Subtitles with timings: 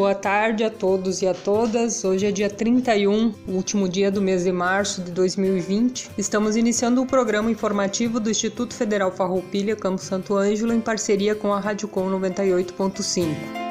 [0.00, 2.06] Boa tarde a todos e a todas.
[2.06, 6.12] Hoje é dia 31, último dia do mês de março de 2020.
[6.16, 11.52] Estamos iniciando o programa informativo do Instituto Federal Farroupilha, Campo Santo Ângelo, em parceria com
[11.52, 13.69] a Rádio Com 98.5.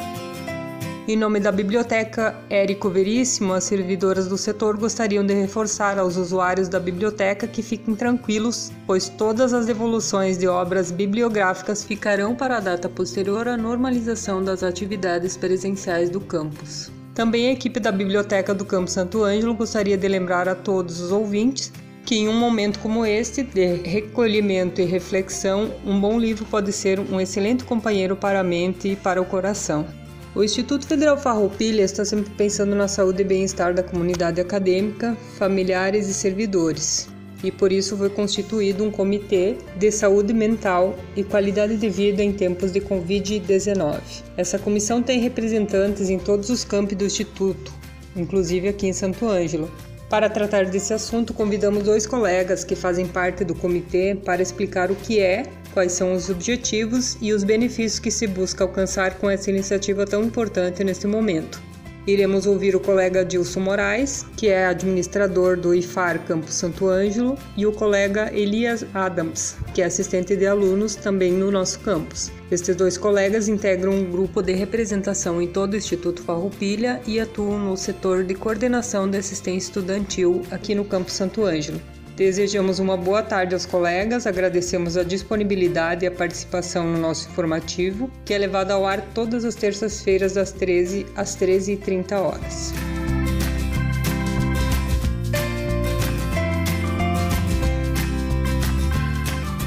[1.10, 6.70] Em nome da Biblioteca Érico Veríssimo, as servidoras do setor gostariam de reforçar aos usuários
[6.70, 12.60] da biblioteca que fiquem tranquilos, pois todas as devoluções de obras bibliográficas ficarão para a
[12.60, 16.92] data posterior à normalização das atividades presenciais do campus.
[17.16, 21.12] Também a equipe da Biblioteca do Campo Santo Ângelo gostaria de lembrar a todos os
[21.12, 21.74] ouvintes
[22.06, 27.00] que em um momento como este, de recolhimento e reflexão, um bom livro pode ser
[27.00, 29.88] um excelente companheiro para a mente e para o coração.
[30.36, 36.08] O Instituto Federal Farroupilha está sempre pensando na saúde e bem-estar da comunidade acadêmica, familiares
[36.08, 37.10] e servidores,
[37.44, 42.32] e por isso foi constituído um comitê de saúde mental e qualidade de vida em
[42.32, 44.02] tempos de Covid-19.
[44.38, 47.74] Essa comissão tem representantes em todos os campos do Instituto,
[48.16, 49.70] inclusive aqui em Santo Ângelo.
[50.12, 54.96] Para tratar desse assunto, convidamos dois colegas que fazem parte do comitê para explicar o
[54.96, 59.50] que é quais são os objetivos e os benefícios que se busca alcançar com essa
[59.50, 61.70] iniciativa tão importante neste momento.
[62.08, 67.68] Iremos ouvir o colega Dilson Moraes, que é administrador do IFAR Campo Santo Ângelo, e
[67.68, 72.32] o colega Elias Adams, que é assistente de alunos também no nosso campus.
[72.50, 77.60] Estes dois colegas integram um grupo de representação em todo o Instituto Farroupilha e atuam
[77.60, 81.80] no setor de coordenação de assistência estudantil aqui no Campo Santo Ângelo.
[82.20, 88.12] Desejamos uma boa tarde aos colegas, agradecemos a disponibilidade e a participação no nosso informativo,
[88.26, 92.74] que é levado ao ar todas as terças-feiras das 13 às 13h30 horas.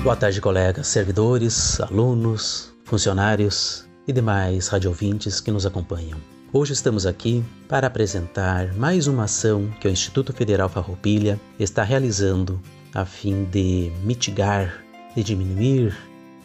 [0.03, 6.19] Boa tarde, colegas, servidores, alunos, funcionários e demais radiovintes que nos acompanham.
[6.55, 12.61] Hoje estamos aqui para apresentar mais uma ação que o Instituto Federal Farroupilha está realizando
[12.93, 14.85] a fim de mitigar
[15.17, 15.97] e diminuir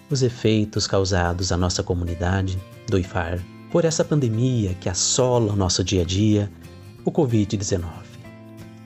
[0.09, 2.57] os efeitos causados à nossa comunidade
[2.87, 6.49] do IFAR por essa pandemia que assola o nosso dia a dia,
[7.03, 7.83] o Covid-19.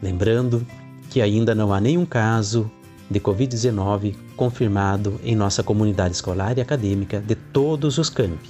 [0.02, 0.66] Lembrando
[1.12, 2.70] que ainda não há nenhum caso
[3.12, 8.50] de Covid-19 confirmado em nossa comunidade escolar e acadêmica de todos os campi.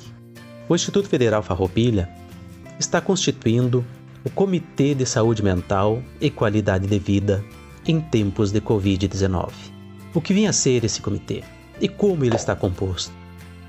[0.70, 2.21] O Instituto Federal Farroupilha
[2.82, 3.86] está constituindo
[4.24, 7.44] o Comitê de Saúde Mental e Qualidade de Vida
[7.88, 9.52] em tempos de Covid-19.
[10.14, 11.44] O que vem a ser esse comitê
[11.80, 13.14] e como ele está composto?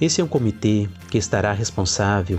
[0.00, 2.38] Esse é um comitê que estará responsável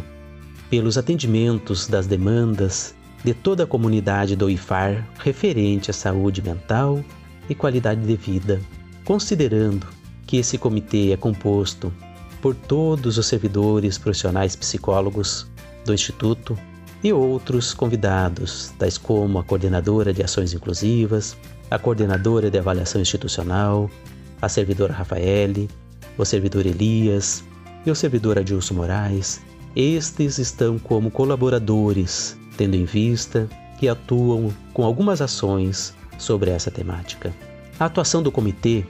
[0.69, 7.03] pelos atendimentos das demandas de toda a comunidade do IFAR referente à saúde mental
[7.47, 8.59] e qualidade de vida,
[9.05, 9.87] considerando
[10.25, 11.93] que esse comitê é composto
[12.41, 15.47] por todos os servidores profissionais psicólogos
[15.85, 16.57] do Instituto
[17.03, 21.35] e outros convidados, tais como a coordenadora de ações inclusivas,
[21.69, 23.89] a coordenadora de avaliação institucional,
[24.41, 25.69] a servidora Rafaele,
[26.17, 27.43] o servidor Elias
[27.85, 29.41] e o servidor Adilson Moraes.
[29.75, 37.33] Estes estão como colaboradores, tendo em vista que atuam com algumas ações sobre essa temática.
[37.79, 38.85] A atuação do comitê,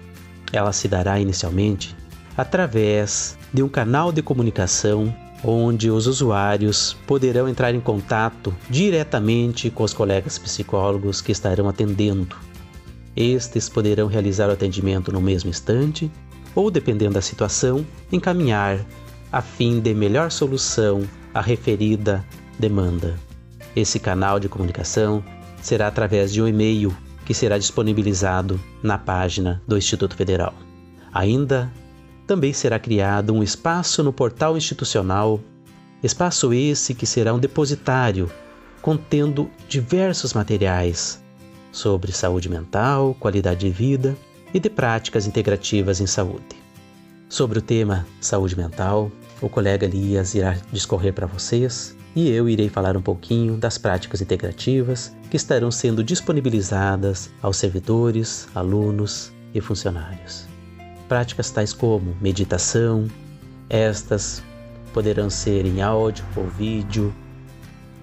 [0.52, 1.96] ela se dará inicialmente
[2.38, 9.84] através de um canal de comunicação onde os usuários poderão entrar em contato diretamente com
[9.84, 12.36] os colegas psicólogos que estarão atendendo.
[13.16, 16.10] Estes poderão realizar o atendimento no mesmo instante
[16.56, 18.80] ou, dependendo da situação, encaminhar
[19.32, 22.24] a fim de melhor solução à referida
[22.58, 23.16] demanda.
[23.76, 25.24] Esse canal de comunicação
[25.62, 30.54] será através de um e-mail que será disponibilizado na página do Instituto Federal.
[31.14, 31.72] Ainda
[32.26, 35.40] também será criado um espaço no portal institucional,
[36.02, 38.32] espaço esse que será um depositário
[38.82, 41.24] contendo diversos materiais
[41.72, 44.16] sobre saúde mental, qualidade de vida
[44.54, 46.62] e de práticas integrativas em saúde.
[47.30, 49.12] Sobre o tema saúde mental,
[49.42, 54.22] o colega Elias irá discorrer para vocês e eu irei falar um pouquinho das práticas
[54.22, 60.53] integrativas que estarão sendo disponibilizadas aos servidores, alunos e funcionários.
[61.14, 63.08] Práticas tais como meditação,
[63.70, 64.42] estas
[64.96, 67.14] poderão ser em áudio ou vídeo,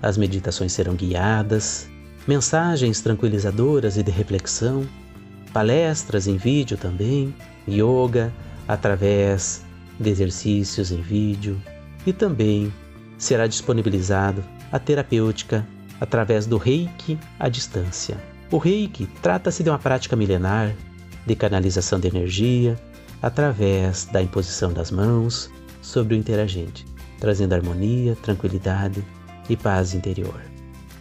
[0.01, 1.89] as meditações serão guiadas,
[2.25, 4.87] mensagens tranquilizadoras e de reflexão,
[5.53, 7.35] palestras em vídeo também,
[7.69, 8.33] yoga
[8.69, 9.65] através
[9.99, 11.61] de exercícios em vídeo.
[12.07, 12.73] E também
[13.19, 15.67] será disponibilizado a terapêutica
[16.01, 18.17] através do Reiki à distância.
[18.53, 20.73] O Reiki trata-se de uma prática milenar
[21.27, 22.79] de canalização de energia
[23.23, 25.51] através da imposição das mãos
[25.83, 26.87] sobre o interagente,
[27.19, 29.05] trazendo harmonia, tranquilidade
[29.49, 30.41] e paz interior.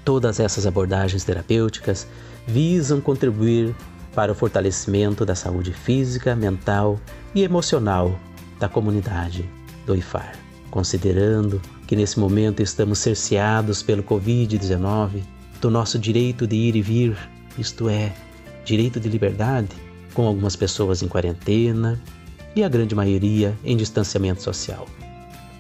[0.04, 2.08] Todas essas abordagens terapêuticas
[2.48, 3.76] visam contribuir
[4.14, 7.00] para o fortalecimento da saúde física, mental
[7.34, 8.20] e emocional
[8.60, 9.48] da comunidade
[9.86, 10.34] do IFAR.
[10.72, 15.24] Considerando que nesse momento estamos cerceados pelo Covid-19
[15.62, 17.18] do nosso direito de ir e vir,
[17.58, 18.14] isto é,
[18.64, 19.70] direito de liberdade,
[20.14, 22.00] com algumas pessoas em quarentena
[22.56, 24.88] e a grande maioria em distanciamento social.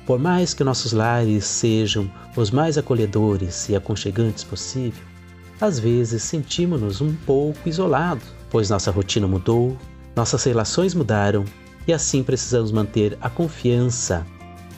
[0.05, 5.03] Por mais que nossos lares sejam os mais acolhedores e aconchegantes possível,
[5.61, 9.77] às vezes sentimos-nos um pouco isolados, pois nossa rotina mudou,
[10.15, 11.45] nossas relações mudaram
[11.87, 14.25] e assim precisamos manter a confiança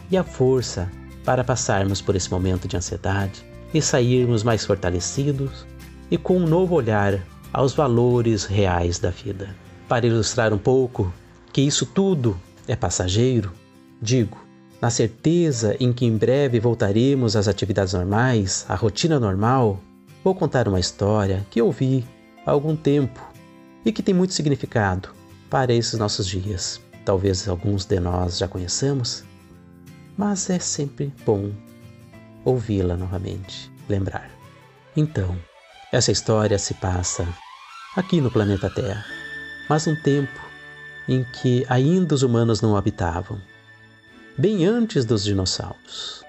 [0.10, 0.92] e a força
[1.24, 5.66] para passarmos por esse momento de ansiedade e sairmos mais fortalecidos
[6.10, 7.20] e com um novo olhar
[7.54, 9.56] aos valores reais da vida.
[9.92, 11.14] Para ilustrar um pouco
[11.52, 13.52] que isso tudo é passageiro,
[14.02, 14.38] digo,
[14.82, 19.82] na certeza em que em breve voltaremos às atividades normais, à rotina normal,
[20.24, 22.08] vou contar uma história que ouvi
[22.46, 23.20] há algum tempo
[23.84, 25.10] e que tem muito significado
[25.50, 26.80] para esses nossos dias.
[27.04, 29.26] Talvez alguns de nós já conheçamos,
[30.16, 31.52] mas é sempre bom
[32.46, 34.32] ouvi-la novamente, lembrar.
[34.96, 35.38] Então,
[35.92, 37.28] essa história se passa
[37.98, 39.21] aqui no planeta Terra,
[39.68, 40.40] mas um tempo
[41.08, 43.42] em que ainda os humanos não habitavam,
[44.38, 46.24] bem antes dos dinossauros.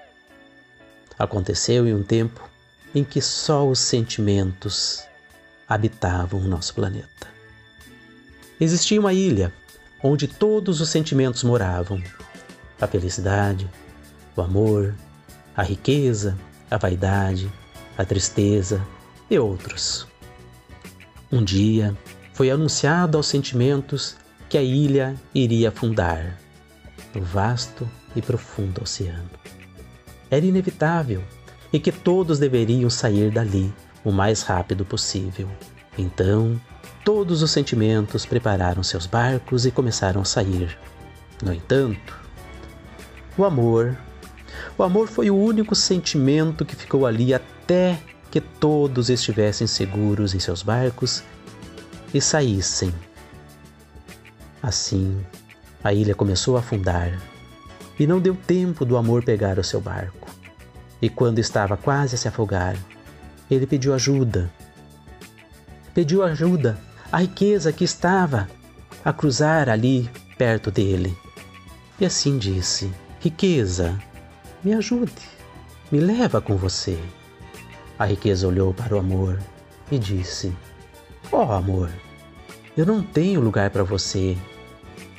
[1.17, 2.49] Aconteceu em um tempo
[2.93, 5.03] em que só os sentimentos
[5.67, 7.27] habitavam o nosso planeta.
[8.59, 9.53] Existia uma ilha
[10.03, 12.01] onde todos os sentimentos moravam:
[12.79, 13.69] a felicidade,
[14.35, 14.93] o amor,
[15.55, 16.37] a riqueza,
[16.69, 17.51] a vaidade,
[17.97, 18.85] a tristeza
[19.29, 20.07] e outros.
[21.31, 21.95] Um dia
[22.33, 24.15] foi anunciado aos sentimentos
[24.49, 26.37] que a ilha iria afundar
[27.13, 29.29] no vasto e profundo oceano.
[30.29, 31.23] Era inevitável
[31.71, 35.49] e que todos deveriam sair dali o mais rápido possível.
[35.97, 36.59] Então,
[37.05, 40.77] todos os sentimentos prepararam seus barcos e começaram a sair.
[41.41, 42.19] No entanto,
[43.37, 43.97] o amor
[44.77, 47.99] o amor foi o único sentimento que ficou ali até
[48.31, 51.23] que todos estivessem seguros em seus barcos
[52.13, 52.93] e saíssem.
[54.61, 55.25] Assim,
[55.83, 57.19] a ilha começou a afundar
[57.99, 60.29] e não deu tempo do amor pegar o seu barco.
[61.01, 62.77] E quando estava quase a se afogar,
[63.51, 64.49] ele pediu ajuda.
[65.93, 66.79] Pediu ajuda
[67.11, 68.47] à riqueza que estava
[69.03, 71.15] a cruzar ali perto dele.
[71.99, 73.99] E assim disse: Riqueza,
[74.63, 75.11] me ajude,
[75.91, 76.97] me leva com você.
[77.99, 79.39] A riqueza olhou para o amor
[79.91, 80.55] e disse:
[81.31, 81.89] Ó oh, amor,
[82.75, 84.35] eu não tenho lugar para você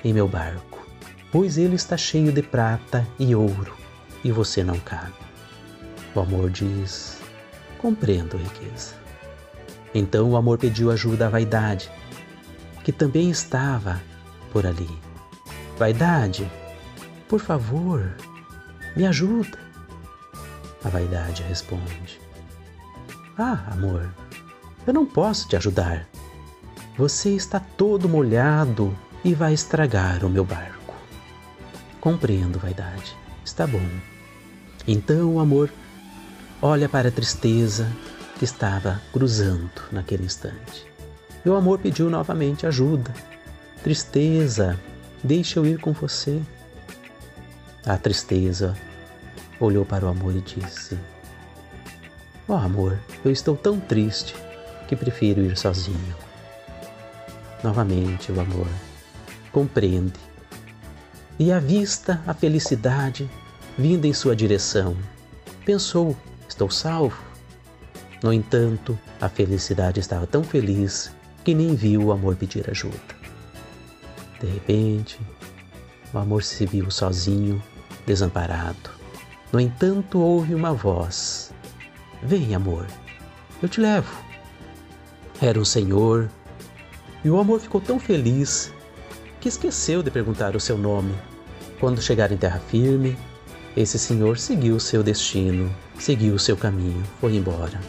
[0.05, 0.85] em meu barco,
[1.31, 3.77] pois ele está cheio de prata e ouro
[4.25, 5.15] e você não cabe.
[6.15, 7.19] O amor diz:
[7.79, 8.95] Compreendo, riqueza.
[9.95, 11.91] Então o amor pediu ajuda à vaidade,
[12.83, 14.03] que também estava
[14.53, 14.91] por ali.
[15.79, 16.51] Vaidade,
[17.29, 18.17] por favor,
[18.97, 19.59] me ajuda.
[20.85, 22.21] A vaidade responde:
[23.39, 24.09] Ah, amor,
[24.87, 26.09] eu não posso te ajudar.
[26.97, 30.95] Você está todo molhado e vai estragar o meu barco.
[32.01, 33.17] Compreendo, vaidade.
[33.45, 33.85] Está bom.
[34.87, 35.73] Então o amor
[36.63, 37.91] olha para a tristeza
[38.39, 40.87] que estava cruzando naquele instante.
[41.45, 43.13] E o amor pediu novamente ajuda.
[43.83, 44.79] Tristeza,
[45.21, 46.41] deixa eu ir com você.
[47.85, 48.77] A tristeza
[49.59, 50.97] olhou para o amor e disse:
[52.49, 54.37] Ó oh, amor, eu estou tão triste
[54.87, 56.24] que prefiro ir sozinho.
[57.65, 58.69] Novamente o amor
[59.51, 60.21] compreende
[61.39, 63.27] e avista a felicidade
[63.79, 64.95] vinda em sua direção.
[65.65, 66.15] Pensou:
[66.47, 67.17] estou salvo.
[68.23, 71.11] No entanto, a felicidade estava tão feliz
[71.43, 72.99] que nem viu o amor pedir ajuda.
[74.39, 75.19] De repente,
[76.13, 77.63] o amor se viu sozinho
[78.07, 78.91] desamparado.
[79.51, 81.51] No entanto, houve uma voz:
[82.23, 82.87] Vem, amor,
[83.63, 84.15] eu te levo.
[85.41, 86.29] Era um senhor,
[87.25, 88.73] e o amor ficou tão feliz
[89.41, 91.15] que esqueceu de perguntar o seu nome.
[91.81, 93.17] Quando chegaram em terra firme,
[93.77, 97.81] esse senhor seguiu seu destino, seguiu seu caminho, foi embora.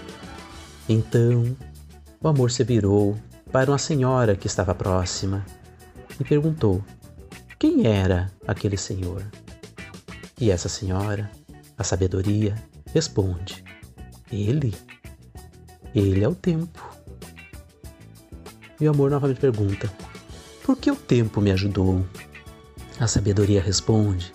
[0.88, 1.56] Então,
[2.22, 3.18] o amor se virou
[3.52, 5.46] para uma senhora que estava próxima
[6.20, 6.84] e perguntou:
[7.58, 9.26] quem era aquele senhor?
[10.40, 11.32] E essa senhora,
[11.78, 12.54] a sabedoria,
[12.94, 13.64] responde:
[14.32, 14.72] Ele?
[15.96, 16.85] Ele é o tempo.
[18.80, 19.92] E o amor novamente pergunta:
[20.64, 22.06] Por que o tempo me ajudou?
[23.00, 24.34] A sabedoria responde: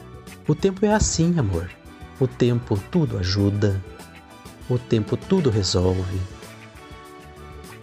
[0.48, 1.70] O tempo é assim, amor.
[2.18, 3.82] O tempo tudo ajuda.
[4.68, 6.20] O tempo tudo resolve.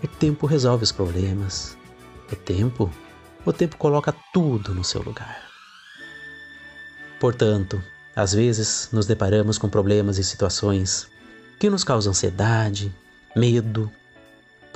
[0.03, 1.77] O tempo resolve os problemas.
[2.31, 2.91] O tempo,
[3.45, 5.47] o tempo coloca tudo no seu lugar.
[7.19, 7.81] Portanto,
[8.15, 11.07] às vezes nos deparamos com problemas e situações
[11.59, 12.93] que nos causam ansiedade,
[13.35, 13.91] medo,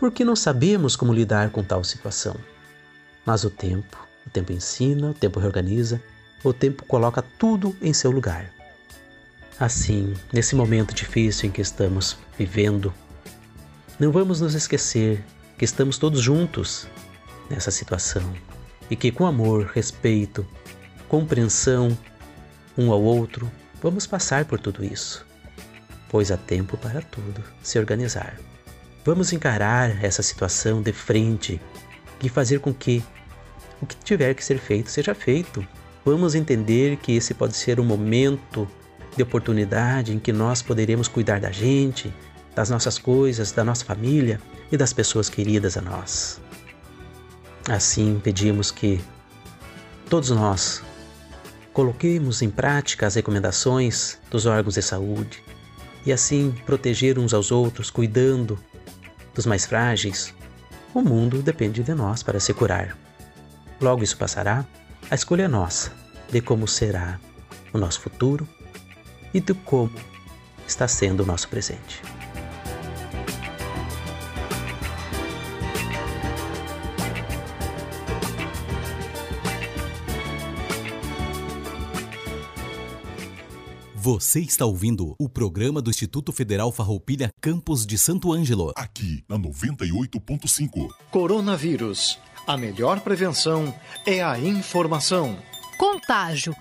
[0.02, 2.36] porque não sabemos como lidar com tal situação.
[3.24, 6.02] Mas o tempo, o tempo ensina, o tempo reorganiza,
[6.44, 8.52] o tempo coloca tudo em seu lugar.
[9.60, 12.92] Assim, nesse momento difícil em que estamos vivendo,
[14.00, 15.24] não vamos nos esquecer
[15.56, 16.88] que estamos todos juntos
[17.48, 18.34] nessa situação
[18.90, 20.48] e que com amor, respeito,
[21.08, 21.96] compreensão
[22.76, 25.24] um ao outro, vamos passar por tudo isso,
[26.10, 28.36] pois há tempo para tudo se organizar.
[29.04, 31.60] Vamos encarar essa situação de frente
[32.22, 33.04] e fazer com que
[33.82, 35.66] o que tiver que ser feito seja feito.
[36.06, 38.68] Vamos entender que esse pode ser um momento
[39.16, 42.14] de oportunidade em que nós poderemos cuidar da gente,
[42.56, 44.40] das nossas coisas, da nossa família
[44.72, 46.40] e das pessoas queridas a nós.
[47.70, 49.02] Assim, pedimos que
[50.10, 50.84] todos nós
[51.74, 55.42] Coloquemos em prática as recomendações dos órgãos de saúde
[56.06, 58.60] e assim proteger uns aos outros, cuidando
[59.34, 60.34] dos mais frágeis.
[60.94, 62.98] O mundo depende de nós para se curar.
[63.80, 64.66] Logo isso passará,
[65.10, 65.92] a escolha é nossa
[66.32, 67.20] de como será
[67.74, 68.48] o nosso futuro
[69.34, 69.92] e de como
[70.68, 72.02] está sendo o nosso presente.
[84.04, 88.74] Você está ouvindo o programa do Instituto Federal Farroupilha Campos de Santo Ângelo.
[88.76, 90.88] Aqui na 98.5.
[91.12, 92.18] Coronavírus.
[92.48, 93.72] A melhor prevenção
[94.04, 95.38] é a informação.
[95.78, 96.56] Contágio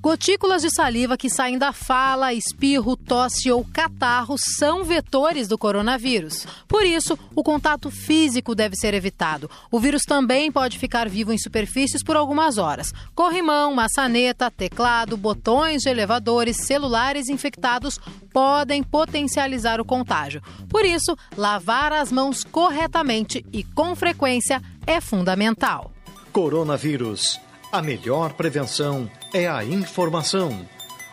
[0.00, 6.46] Gotículas de saliva que saem da fala, espirro, tosse ou catarro são vetores do coronavírus.
[6.68, 9.50] Por isso, o contato físico deve ser evitado.
[9.72, 12.92] O vírus também pode ficar vivo em superfícies por algumas horas.
[13.12, 17.98] Corrimão, maçaneta, teclado, botões de elevadores, celulares infectados
[18.32, 20.40] podem potencializar o contágio.
[20.68, 25.90] Por isso, lavar as mãos corretamente e com frequência é fundamental.
[26.32, 27.40] Coronavírus.
[27.70, 30.66] A melhor prevenção é a informação.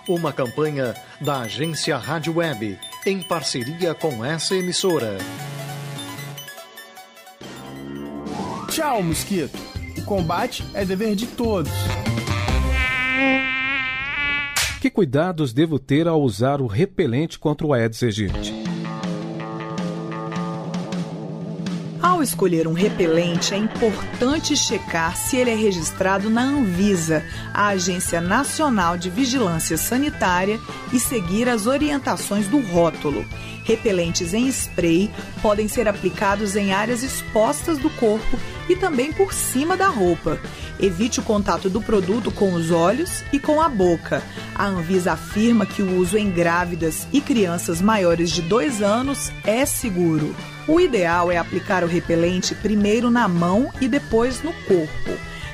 [0.08, 5.18] Uma campanha da agência Rádio Web, em parceria com essa emissora.
[8.70, 9.58] Tchau, mosquito.
[9.98, 11.74] O combate é dever de todos.
[14.80, 18.65] Que cuidados devo ter ao usar o repelente contra o Aedes aegypti?
[22.26, 28.98] Escolher um repelente, é importante checar se ele é registrado na Anvisa, a Agência Nacional
[28.98, 30.60] de Vigilância Sanitária,
[30.92, 33.26] e seguir as orientações do rótulo.
[33.64, 35.10] Repelentes em spray
[35.42, 38.38] podem ser aplicados em áreas expostas do corpo
[38.70, 40.40] e também por cima da roupa.
[40.80, 44.22] Evite o contato do produto com os olhos e com a boca.
[44.54, 49.66] A Anvisa afirma que o uso em grávidas e crianças maiores de 2 anos é
[49.66, 50.36] seguro.
[50.68, 55.12] O ideal é aplicar o repelente primeiro na mão e depois no corpo.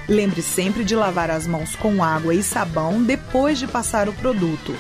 [0.08, 4.74] Lembre sempre de lavar as mãos com água e sabão depois de passar o produto.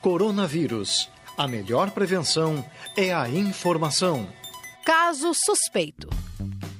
[0.00, 1.10] Coronavírus.
[1.36, 2.64] A melhor prevenção
[2.96, 4.28] é a informação.
[4.84, 6.08] Caso suspeito.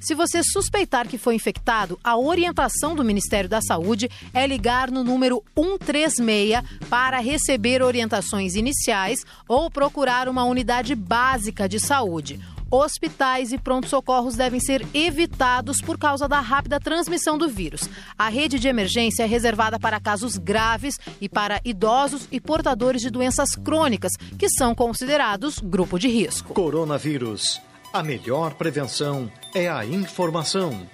[0.04, 5.02] Se você suspeitar que foi infectado, a orientação do Ministério da Saúde é ligar no
[5.02, 12.38] número 136 para receber orientações iniciais ou procurar uma unidade básica de saúde.
[12.70, 17.88] Hospitais e pronto-socorros devem ser evitados por causa da rápida transmissão do vírus.
[18.18, 23.08] A rede de emergência é reservada para casos graves e para idosos e portadores de
[23.08, 26.52] doenças crônicas, que são considerados grupo de risco.
[26.52, 27.58] Coronavírus.
[27.94, 30.84] A melhor prevenção é a informação.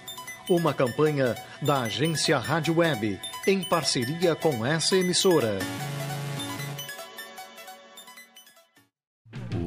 [0.47, 5.57] Uma campanha da agência Rádio Web, em parceria com essa emissora.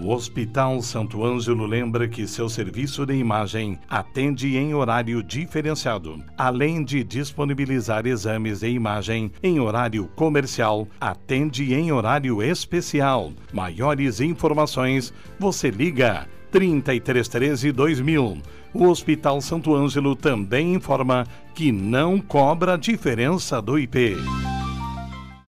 [0.00, 6.24] O Hospital Santo Ângelo lembra que seu serviço de imagem atende em horário diferenciado.
[6.38, 13.32] Além de disponibilizar exames de imagem em horário comercial, atende em horário especial.
[13.52, 18.38] Maiores informações, você liga 3313 2000.
[18.72, 24.16] O Hospital Santo Ângelo também informa que não cobra diferença do IP.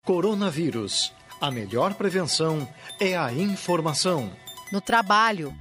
[0.03, 1.13] Coronavírus.
[1.39, 2.67] A melhor prevenção
[2.99, 4.31] é a informação.
[4.71, 5.53] No trabalho.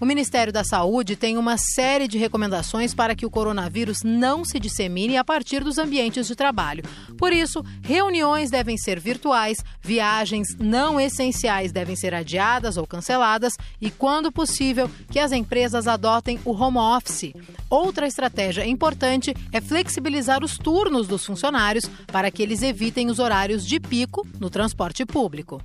[0.00, 4.60] O Ministério da Saúde tem uma série de recomendações para que o coronavírus não se
[4.60, 6.84] dissemine a partir dos ambientes de trabalho.
[7.16, 13.90] Por isso, reuniões devem ser virtuais, viagens não essenciais devem ser adiadas ou canceladas e,
[13.90, 17.34] quando possível, que as empresas adotem o home office.
[17.68, 23.66] Outra estratégia importante é flexibilizar os turnos dos funcionários para que eles evitem os horários
[23.66, 25.60] de pico no transporte público.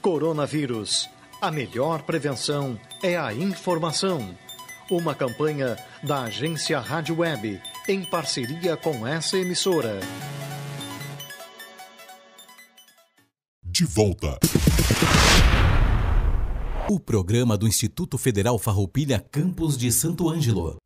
[0.00, 1.08] Coronavírus.
[1.40, 4.36] A melhor prevenção é a informação.
[4.90, 10.00] Uma campanha da agência Rádio Web, em parceria com essa emissora.
[13.62, 14.36] De volta.
[16.90, 20.76] O programa do Instituto Federal Farroupilha Campos de Santo Ângelo.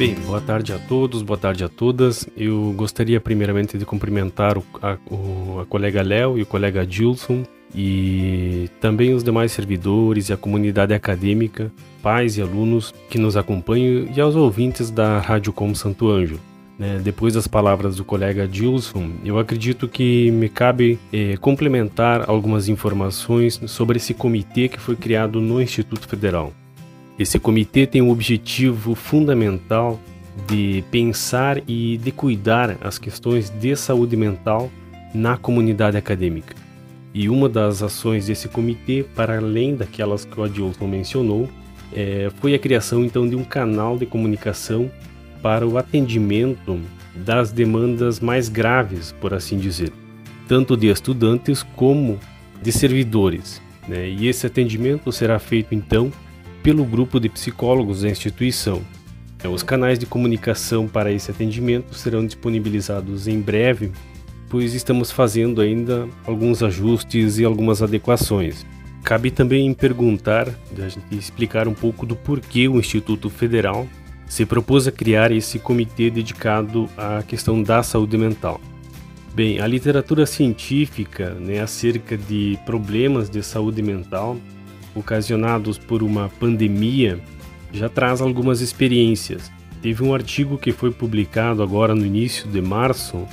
[0.00, 2.26] Bem, boa tarde a todos, boa tarde a todas.
[2.34, 7.44] Eu gostaria primeiramente de cumprimentar o, a, o, a colega Léo e o colega Gilson
[7.74, 11.70] e também os demais servidores e a comunidade acadêmica,
[12.02, 16.40] pais e alunos que nos acompanham e aos ouvintes da Rádio Com Santo Anjo.
[16.78, 22.70] Né, depois das palavras do colega Gilson, eu acredito que me cabe eh, complementar algumas
[22.70, 26.54] informações sobre esse comitê que foi criado no Instituto Federal.
[27.20, 30.00] Esse comitê tem o objetivo fundamental
[30.48, 34.70] de pensar e de cuidar as questões de saúde mental
[35.14, 36.56] na comunidade acadêmica.
[37.12, 41.46] E uma das ações desse comitê, para além daquelas que o Adilson mencionou,
[41.92, 44.90] é, foi a criação então de um canal de comunicação
[45.42, 46.80] para o atendimento
[47.14, 49.92] das demandas mais graves, por assim dizer,
[50.48, 52.18] tanto de estudantes como
[52.62, 53.60] de servidores.
[53.86, 54.08] Né?
[54.08, 56.10] E esse atendimento será feito então
[56.62, 58.82] pelo grupo de psicólogos da instituição.
[59.42, 63.90] É, os canais de comunicação para esse atendimento serão disponibilizados em breve,
[64.48, 68.66] pois estamos fazendo ainda alguns ajustes e algumas adequações.
[69.02, 73.86] Cabe também perguntar, a gente explicar um pouco do porquê o Instituto Federal
[74.26, 78.60] se propôs a criar esse comitê dedicado à questão da saúde mental.
[79.34, 84.36] Bem, a literatura científica né, acerca de problemas de saúde mental
[84.94, 87.20] ocasionados por uma pandemia
[87.72, 89.50] já traz algumas experiências.
[89.80, 93.26] Teve um artigo que foi publicado agora no início de março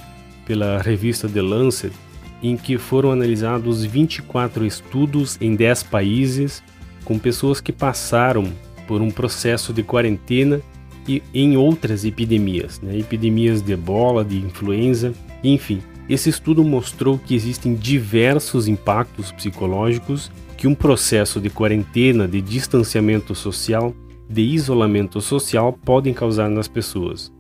[0.46, 1.93] pela revista The Lancet,
[2.41, 6.63] em que foram analisados 24 estudos em 10 países
[7.04, 8.52] com pessoas que passaram
[8.88, 10.62] por um processo de quarentena
[11.08, 12.98] e em outras epidemias, né?
[12.98, 15.82] epidemias de ebola, de influenza, enfim.
[16.10, 23.36] Esse estudo mostrou que existem diversos impactos psicológicos que um processo de quarentena, de distanciamento
[23.36, 23.93] social,
[24.28, 27.32] de isolamento social podem causar nas pessoas.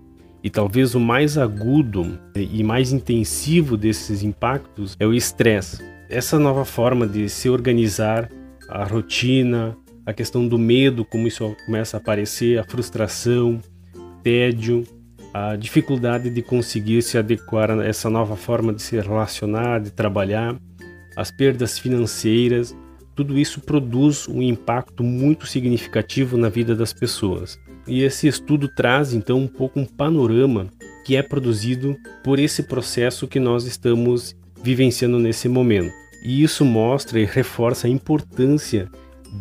[0.43, 5.83] E talvez o mais agudo e mais intensivo desses impactos é o estresse.
[6.07, 8.29] Essa nova forma de se organizar,
[8.69, 9.75] a rotina,
[10.05, 13.59] a questão do medo, como isso começa a aparecer, a frustração,
[14.23, 14.83] tédio,
[15.33, 20.55] a dificuldade de conseguir se adequar a essa nova forma de se relacionar, de trabalhar,
[21.15, 22.75] as perdas financeiras,
[23.17, 27.59] tudo isso produz um impacto muito significativo na vida das pessoas.
[27.87, 30.67] E esse estudo traz então um pouco um panorama
[31.03, 35.91] que é produzido por esse processo que nós estamos vivenciando nesse momento.
[36.23, 38.87] E isso mostra e reforça a importância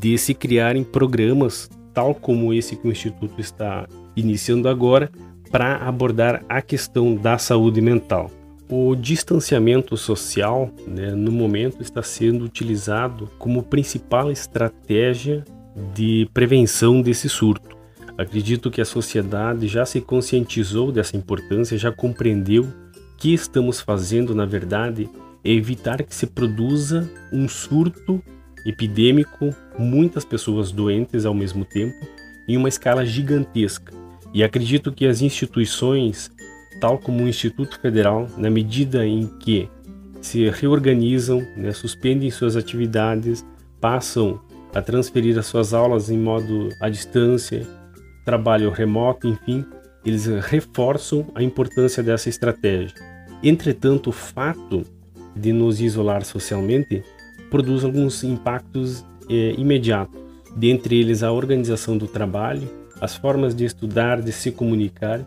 [0.00, 3.86] de se criarem programas tal como esse que o Instituto está
[4.16, 5.10] iniciando agora
[5.50, 8.30] para abordar a questão da saúde mental.
[8.68, 15.44] O distanciamento social, né, no momento, está sendo utilizado como principal estratégia
[15.94, 17.76] de prevenção desse surto.
[18.18, 22.66] Acredito que a sociedade já se conscientizou dessa importância, já compreendeu
[23.16, 25.08] que estamos fazendo, na verdade,
[25.44, 28.20] é evitar que se produza um surto
[28.64, 32.04] epidêmico, muitas pessoas doentes ao mesmo tempo,
[32.48, 33.92] em uma escala gigantesca.
[34.34, 36.30] E acredito que as instituições,
[36.80, 39.68] tal como o Instituto Federal, na medida em que
[40.20, 43.44] se reorganizam, né, suspendem suas atividades,
[43.80, 44.40] passam
[44.74, 47.66] a transferir as suas aulas em modo à distância,
[48.24, 49.64] trabalho remoto, enfim,
[50.04, 52.94] eles reforçam a importância dessa estratégia.
[53.42, 54.84] Entretanto, o fato
[55.34, 57.02] de nos isolar socialmente
[57.50, 60.18] produz alguns impactos eh, imediatos,
[60.56, 62.68] dentre eles a organização do trabalho,
[63.00, 65.20] as formas de estudar, de se comunicar,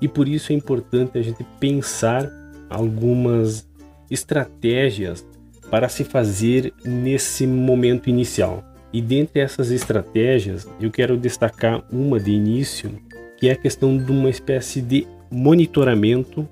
[0.00, 2.30] e por isso é importante a gente pensar
[2.68, 3.68] algumas
[4.10, 5.26] estratégias
[5.70, 8.64] para se fazer nesse momento inicial.
[8.92, 12.90] E dentre essas estratégias, eu quero destacar uma de início,
[13.38, 16.48] que é a questão de uma espécie de monitoramento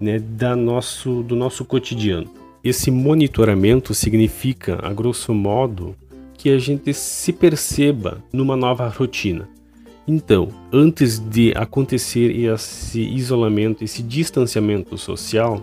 [0.00, 2.30] né, da nosso, do nosso cotidiano.
[2.62, 5.96] Esse monitoramento significa, a grosso modo,
[6.34, 9.48] que a gente se perceba numa nova rotina.
[10.10, 15.60] Então, antes de acontecer esse isolamento, esse distanciamento social,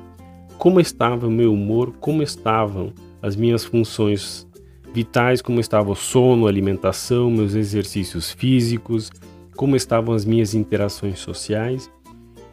[0.60, 4.47] como estava o meu humor, como estavam as minhas funções
[4.93, 9.12] vitais, como estava o sono, alimentação, meus exercícios físicos,
[9.55, 11.89] como estavam as minhas interações sociais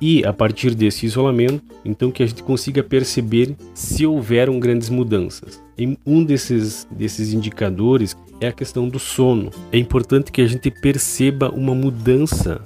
[0.01, 5.63] e a partir desse isolamento, então que a gente consiga perceber se houveram grandes mudanças.
[6.07, 9.51] Um desses, desses indicadores é a questão do sono.
[9.71, 12.63] É importante que a gente perceba uma mudança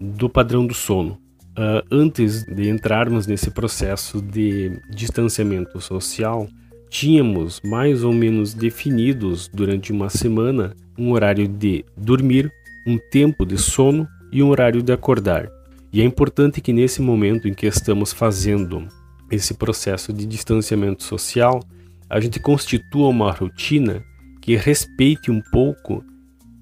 [0.00, 1.18] do padrão do sono.
[1.50, 6.48] Uh, antes de entrarmos nesse processo de distanciamento social,
[6.88, 12.50] tínhamos mais ou menos definidos durante uma semana um horário de dormir,
[12.86, 15.48] um tempo de sono e um horário de acordar.
[15.92, 18.86] E é importante que nesse momento em que estamos fazendo
[19.30, 21.60] esse processo de distanciamento social,
[22.08, 24.04] a gente constitua uma rotina
[24.40, 26.04] que respeite um pouco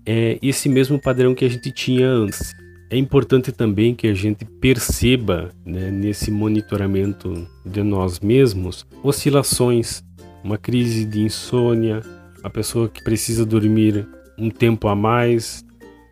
[0.04, 2.54] é, esse mesmo padrão que a gente tinha antes.
[2.90, 10.02] É importante também que a gente perceba né, nesse monitoramento de nós mesmos oscilações,
[10.42, 12.02] uma crise de insônia,
[12.42, 14.06] a pessoa que precisa dormir
[14.38, 15.64] um tempo a mais,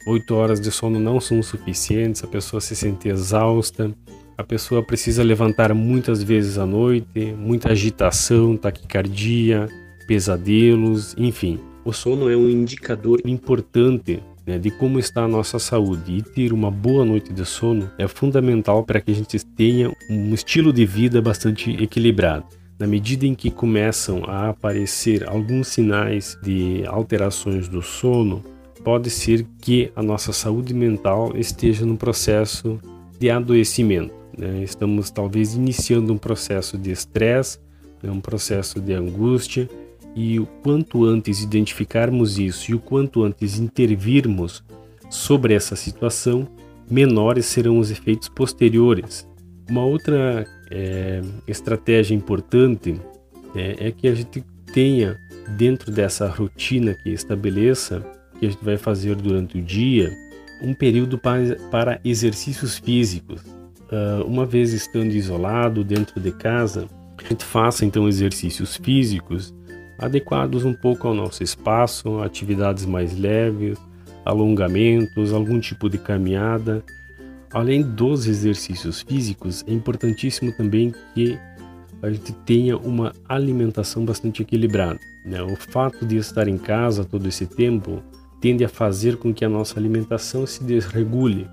[0.07, 3.91] Oito horas de sono não são suficientes, a pessoa se sente exausta,
[4.39, 9.67] a pessoa precisa levantar muitas vezes à noite, muita agitação, taquicardia,
[10.07, 11.59] pesadelos, enfim.
[11.85, 16.53] O sono é um indicador importante né, de como está a nossa saúde e ter
[16.53, 20.87] uma boa noite de sono é fundamental para que a gente tenha um estilo de
[20.87, 22.45] vida bastante equilibrado.
[22.79, 28.45] Na medida em que começam a aparecer alguns sinais de alterações do sono,
[28.85, 32.79] pode ser que a nossa saúde mental esteja no processo
[33.19, 34.15] de adoecimento.
[34.37, 34.63] Né?
[34.63, 37.59] Estamos talvez iniciando um processo de estresse,
[38.03, 38.11] né?
[38.11, 39.69] um processo de angústia,
[40.17, 44.65] e o quanto antes identificarmos isso e o quanto antes intervirmos
[45.11, 46.49] sobre essa situação,
[46.91, 49.29] menores serão os efeitos posteriores.
[49.69, 52.99] Uma outra é, estratégia importante
[53.55, 55.19] é, é que a gente tenha
[55.57, 58.03] dentro dessa rotina que estabeleça
[58.39, 60.11] que a gente vai fazer durante o dia,
[60.63, 63.43] um período para, exercícios físicos.
[63.43, 69.55] Uh, uma vez estando isolado dentro de casa, a gente faça então exercícios físicos
[69.99, 73.79] adequados um pouco ao nosso espaço, atividades mais leves,
[74.25, 76.85] alongamentos, algum tipo de caminhada.
[77.53, 81.39] Além dos exercícios físicos, é importantíssimo também que
[82.03, 84.99] a gente tenha uma alimentação bastante equilibrada.
[85.25, 85.43] Né?
[85.43, 88.03] O fato de estar em casa todo esse tempo
[88.41, 91.49] tende a fazer com que a nossa alimentação se desregule.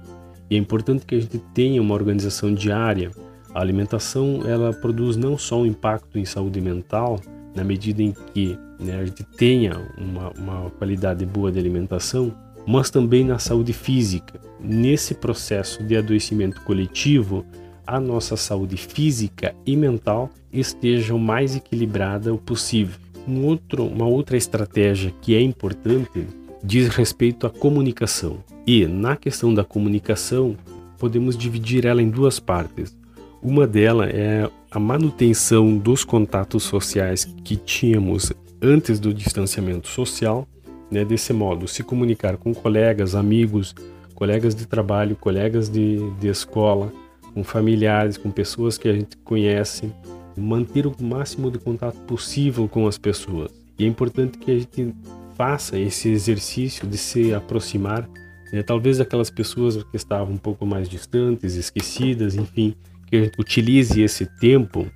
[0.49, 3.09] E é importante que a gente tenha uma organização diária.
[3.53, 7.19] A alimentação ela produz não só um impacto em saúde mental,
[7.55, 12.33] na medida em que né, a gente tenha uma, uma qualidade boa de alimentação,
[12.65, 14.39] mas também na saúde física.
[14.59, 17.45] Nesse processo de adoecimento coletivo,
[17.85, 22.99] a nossa saúde física e mental estejam mais equilibrada o possível.
[23.27, 26.25] Um outro, uma outra estratégia que é importante
[26.63, 28.37] diz respeito à comunicação.
[28.65, 30.55] E na questão da comunicação,
[30.97, 32.95] podemos dividir ela em duas partes.
[33.41, 40.47] Uma delas é a manutenção dos contatos sociais que tínhamos antes do distanciamento social,
[40.89, 41.05] né?
[41.05, 43.75] desse modo, se comunicar com colegas, amigos,
[44.15, 46.91] colegas de trabalho, colegas de, de escola,
[47.35, 49.91] com familiares, com pessoas que a gente conhece,
[50.35, 53.51] manter o máximo de contato possível com as pessoas.
[53.77, 54.91] E é importante que a gente
[55.35, 58.09] faça esse exercício de se aproximar,
[58.51, 62.75] né, talvez aquelas pessoas que estavam um pouco mais distantes, esquecidas, enfim,
[63.13, 64.91] que utilize esse tempo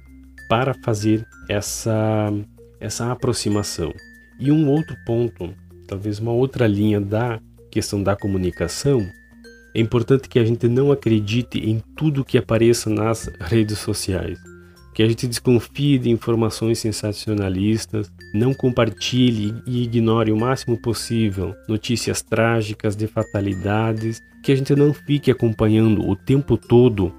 [0.49, 2.33] para fazer essa,
[2.79, 3.93] essa aproximação.
[4.39, 5.53] E um outro ponto,
[5.87, 9.07] talvez uma outra linha da questão da comunicação,
[9.75, 14.39] é importante que a gente não acredite em tudo que apareça nas redes sociais
[14.95, 22.23] que a gente desconfie de informações sensacionalistas, não compartilhe e ignore o máximo possível notícias
[22.23, 27.13] trágicas de fatalidades, que a gente não fique acompanhando o tempo todo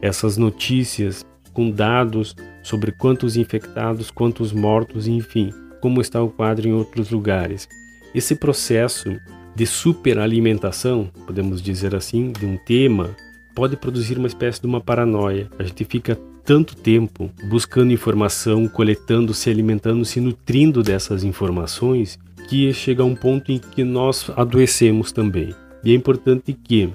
[0.00, 6.72] essas notícias com dados sobre quantos infectados, quantos mortos, enfim, como está o quadro em
[6.72, 7.68] outros lugares.
[8.14, 9.16] Esse processo
[9.54, 13.10] de superalimentação, podemos dizer assim, de um tema,
[13.54, 15.50] pode produzir uma espécie de uma paranoia.
[15.58, 22.72] A gente fica tanto tempo buscando informação, coletando, se alimentando, se nutrindo dessas informações, que
[22.72, 25.54] chega a um ponto em que nós adoecemos também.
[25.84, 26.88] E é importante que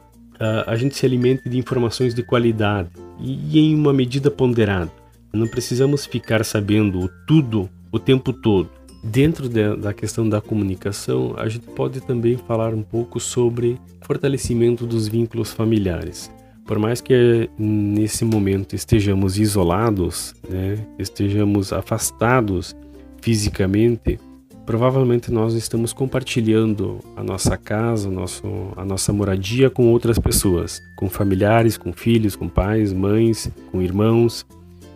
[0.65, 4.91] a gente se alimente de informações de qualidade e, em uma medida ponderada.
[5.31, 8.69] Não precisamos ficar sabendo tudo o tempo todo.
[9.03, 14.85] Dentro de, da questão da comunicação, a gente pode também falar um pouco sobre fortalecimento
[14.85, 16.31] dos vínculos familiares.
[16.65, 22.73] Por mais que nesse momento estejamos isolados, né, estejamos afastados
[23.21, 24.19] fisicamente,
[24.65, 28.43] provavelmente nós estamos compartilhando a nossa casa, nosso,
[28.75, 34.45] a nossa moradia com outras pessoas, com familiares, com filhos, com pais, mães, com irmãos.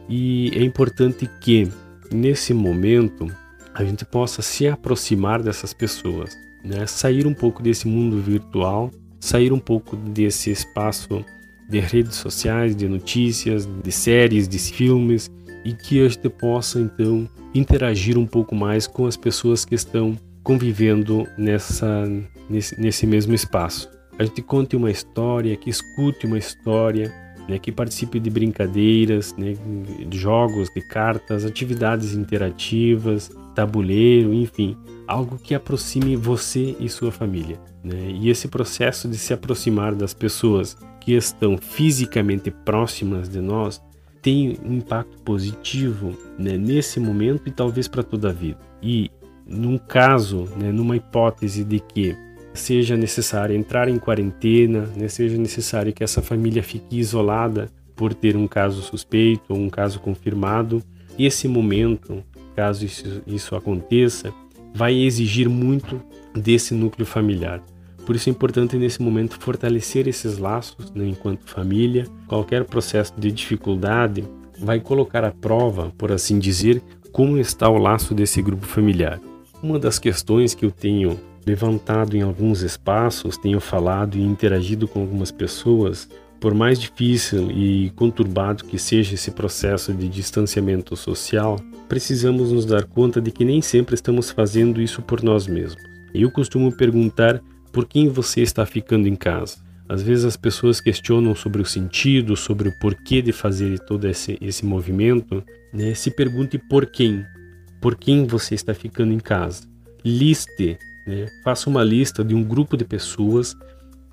[0.09, 1.69] E é importante que
[2.11, 3.27] nesse momento
[3.73, 6.87] a gente possa se aproximar dessas pessoas, né?
[6.87, 11.23] sair um pouco desse mundo virtual, sair um pouco desse espaço
[11.69, 15.29] de redes sociais, de notícias, de séries, de filmes
[15.67, 20.17] e que a gente possa então interagir um pouco mais com as pessoas que estão
[20.41, 22.05] convivendo nessa
[22.49, 23.89] nesse, nesse mesmo espaço.
[24.17, 27.13] A gente conte uma história, que escute uma história,
[27.49, 29.53] né, que participe de brincadeiras, né,
[30.07, 37.59] de jogos, de cartas, atividades interativas, tabuleiro, enfim, algo que aproxime você e sua família.
[37.83, 38.11] Né?
[38.11, 43.81] E esse processo de se aproximar das pessoas que estão fisicamente próximas de nós
[44.27, 48.59] tem um impacto positivo né, nesse momento e talvez para toda a vida.
[48.83, 49.09] E
[49.47, 52.13] num caso, né, numa hipótese de que
[52.53, 58.35] seja necessário entrar em quarentena, né, seja necessário que essa família fique isolada por ter
[58.35, 60.83] um caso suspeito ou um caso confirmado,
[61.17, 62.21] esse momento,
[62.53, 64.33] caso isso, isso aconteça,
[64.75, 66.01] vai exigir muito
[66.35, 67.63] desse núcleo familiar.
[68.07, 72.07] Por isso é importante nesse momento fortalecer esses laços né, enquanto família.
[72.25, 74.23] Qualquer processo de dificuldade
[74.61, 79.19] vai colocar à prova, por assim dizer, como está o laço desse grupo familiar.
[79.61, 85.01] Uma das questões que eu tenho levantado em alguns espaços, tenho falado e interagido com
[85.01, 86.07] algumas pessoas,
[86.39, 92.85] por mais difícil e conturbado que seja esse processo de distanciamento social, precisamos nos dar
[92.85, 95.83] conta de que nem sempre estamos fazendo isso por nós mesmos.
[96.13, 97.43] Eu costumo perguntar
[97.77, 99.57] por quem você está ficando em casa.
[99.87, 104.35] Às vezes as pessoas questionam sobre o sentido, sobre o porquê de fazer todo esse,
[104.41, 105.43] esse movimento.
[105.71, 105.93] Né?
[105.93, 107.23] Se pergunte por quem.
[107.79, 109.67] Por quem você está ficando em casa.
[110.03, 111.27] Liste, né?
[111.43, 113.55] faça uma lista de um grupo de pessoas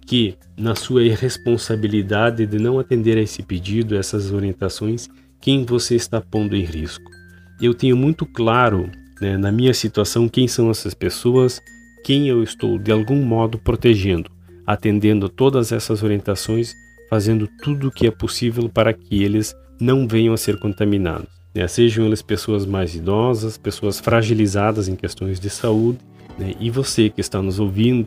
[0.07, 5.09] que, na sua irresponsabilidade de não atender a esse pedido, essas orientações,
[5.41, 7.11] quem você está pondo em risco.
[7.59, 8.91] Eu tenho muito claro
[9.23, 11.63] né, na minha situação quem são essas pessoas
[12.05, 14.31] quem eu estou de algum modo protegendo,
[14.67, 16.75] atendendo todas essas orientações,
[17.09, 21.29] fazendo tudo o que é possível para que eles não venham a ser contaminados.
[21.55, 21.67] Né?
[21.67, 25.99] Sejam eles pessoas mais idosas, pessoas fragilizadas em questões de saúde,
[26.39, 26.53] né?
[26.61, 28.07] e você que está nos ouvindo,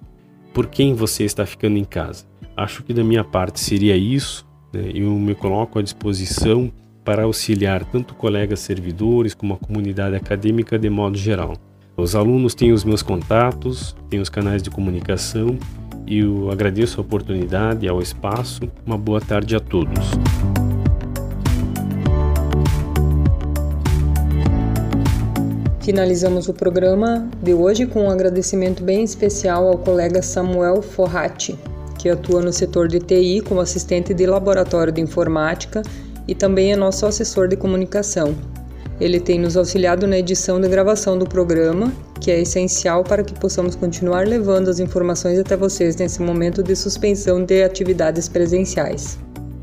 [0.53, 2.23] por quem você está ficando em casa.
[2.55, 4.45] Acho que da minha parte seria isso.
[4.71, 4.91] Né?
[4.93, 6.71] Eu me coloco à disposição
[7.03, 11.55] para auxiliar tanto colegas servidores como a comunidade acadêmica de modo geral.
[11.99, 15.57] Os alunos têm os meus contatos, têm os canais de comunicação
[16.05, 18.69] e eu agradeço a oportunidade e ao espaço.
[18.85, 20.11] Uma boa tarde a todos.
[25.81, 31.57] Finalizamos o programa de hoje com um agradecimento bem especial ao colega Samuel Forratti,
[31.97, 35.81] que atua no setor de TI como assistente de laboratório de informática
[36.27, 38.35] e também é nosso assessor de comunicação.
[38.99, 43.33] Ele tem nos auxiliado na edição e gravação do programa, que é essencial para que
[43.39, 49.19] possamos continuar levando as informações até vocês nesse momento de suspensão de atividades presenciais.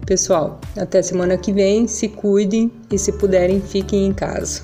[0.07, 4.62] Pessoal, até semana que vem, se cuidem e se puderem, fiquem em casa.